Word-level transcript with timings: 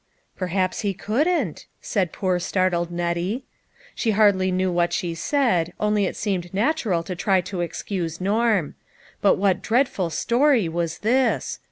"Perhaps 0.35 0.79
he 0.79 0.95
couldn't," 0.95 1.67
said 1.79 2.11
poor 2.11 2.39
startled 2.39 2.89
Net 2.89 3.17
tie. 3.17 3.41
She 3.93 4.09
hardly 4.17 4.51
knew 4.51 4.71
what 4.71 4.93
she 4.93 5.13
said, 5.13 5.73
only 5.79 6.05
it 6.07 6.15
seemed 6.15 6.51
natural 6.55 7.03
to 7.03 7.15
try 7.15 7.39
to 7.41 7.61
'excuse 7.61 8.19
Norm. 8.19 8.73
But 9.21 9.35
what 9.35 9.61
dreadful 9.61 10.09
story 10.09 10.67
was 10.67 10.97
this 11.05 11.59